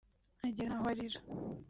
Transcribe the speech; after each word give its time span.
agera 0.47 0.69
n’aho 0.71 0.85
arira 0.91 1.19